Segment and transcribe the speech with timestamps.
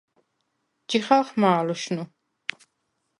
[0.89, 2.03] ჯიხალხმა̄ ლუშნუ?